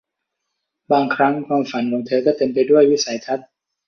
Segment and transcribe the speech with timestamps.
[0.91, 3.47] บางครั้งความฝันของเธอก็เต็มไปด้วยวิสัยทัศน์